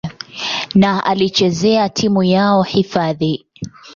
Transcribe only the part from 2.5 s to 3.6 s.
hifadhi.